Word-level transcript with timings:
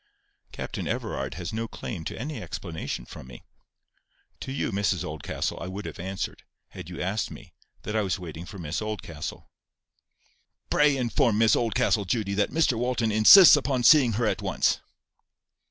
"Captain 0.51 0.87
Everard 0.87 1.35
has 1.35 1.53
no 1.53 1.67
claim 1.67 2.03
to 2.05 2.17
any 2.17 2.41
explanation 2.41 3.05
from 3.05 3.27
me. 3.27 3.43
To 4.39 4.51
you, 4.51 4.71
Mrs 4.71 5.03
Oldcastle, 5.05 5.59
I 5.61 5.67
would 5.67 5.85
have 5.85 5.99
answered, 5.99 6.41
had 6.69 6.89
you 6.89 6.99
asked 6.99 7.29
me, 7.29 7.53
that 7.83 7.95
I 7.95 8.01
was 8.01 8.17
waiting 8.17 8.47
for 8.47 8.57
Miss 8.57 8.81
Oldcastle." 8.81 9.51
"Pray 10.71 10.97
inform 10.97 11.37
Miss 11.37 11.55
Oldcastle, 11.55 12.05
Judy, 12.05 12.33
that 12.33 12.49
Mr 12.49 12.79
Walton 12.79 13.11
insists 13.11 13.55
upon 13.55 13.83
seeing 13.83 14.13
her 14.13 14.25
at 14.25 14.41
once." 14.41 14.79